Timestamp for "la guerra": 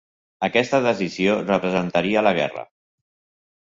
2.29-2.65